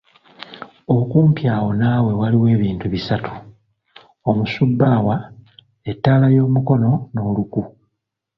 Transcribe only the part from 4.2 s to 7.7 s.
omusubbaawa, ettaala y’omukono n’oluku.